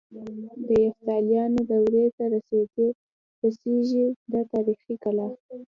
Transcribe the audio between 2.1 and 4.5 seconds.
ته رسيږي دا